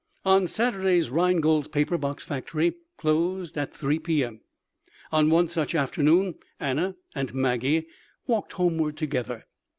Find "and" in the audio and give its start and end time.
7.13-7.35